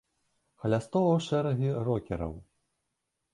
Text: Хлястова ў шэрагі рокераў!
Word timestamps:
Хлястова 0.63 1.11
ў 1.17 1.21
шэрагі 1.27 1.69
рокераў! 1.89 2.33